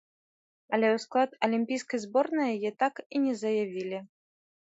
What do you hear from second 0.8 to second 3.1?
ў склад алімпійскай зборнай яе так